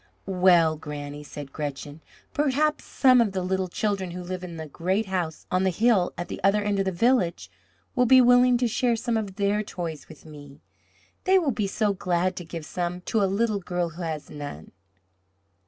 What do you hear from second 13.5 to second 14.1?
girl who